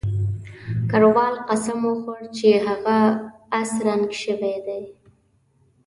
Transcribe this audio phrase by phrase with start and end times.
[0.89, 2.97] کراول قسم وخوړ چې هغه
[3.59, 4.81] اس رنګ شوی دی.